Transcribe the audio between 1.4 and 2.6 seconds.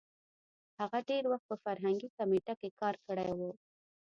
په فرهنګي کمېټه